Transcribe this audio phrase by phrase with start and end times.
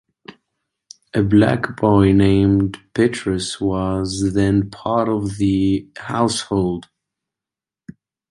[1.13, 6.87] A black boy named Petrus was then part of the household.